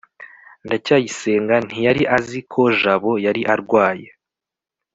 ndacyayisenga 0.65 1.55
ntiyari 1.67 2.03
azi 2.17 2.39
ko 2.51 2.61
jabo 2.81 3.11
yari 3.25 3.41
arwaye 3.53 4.07